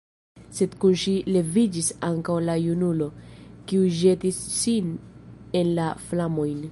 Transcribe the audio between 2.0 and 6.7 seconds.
ankaŭ la junulo, kiu ĵetis sin en la flamojn.